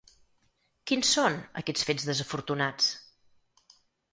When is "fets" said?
1.91-2.07